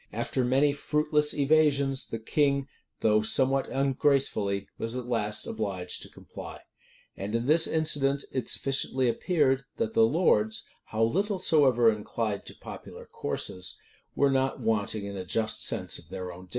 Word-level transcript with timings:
After 0.11 0.43
many 0.43 0.73
fruitless 0.73 1.31
evasions, 1.31 2.07
the 2.07 2.17
king, 2.17 2.67
though 3.01 3.21
somewhat 3.21 3.69
ungracefully, 3.69 4.65
was 4.79 4.95
at 4.95 5.05
last 5.05 5.45
obliged 5.45 6.01
to 6.01 6.09
comply.[] 6.09 6.61
And 7.15 7.35
in 7.35 7.45
this 7.45 7.67
incident 7.67 8.23
it 8.31 8.49
sufficiently 8.49 9.07
appeared, 9.07 9.63
that 9.77 9.93
the 9.93 10.01
lords, 10.07 10.67
how 10.85 11.03
little 11.03 11.37
soever 11.37 11.91
inclined 11.91 12.47
to 12.47 12.55
popular 12.55 13.05
courses, 13.05 13.77
were 14.15 14.31
not 14.31 14.59
wanting 14.59 15.05
in 15.05 15.15
a 15.15 15.23
just 15.23 15.63
sense 15.63 15.99
of 15.99 16.09
their 16.09 16.31
own 16.31 16.45
dignity. 16.45 16.49